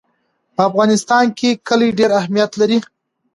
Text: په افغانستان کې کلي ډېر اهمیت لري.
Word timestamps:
په 0.55 0.61
افغانستان 0.69 1.25
کې 1.37 1.49
کلي 1.67 1.89
ډېر 1.97 2.11
اهمیت 2.19 2.51
لري. 2.61 2.79